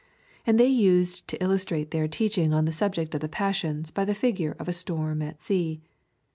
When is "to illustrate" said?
1.27-1.91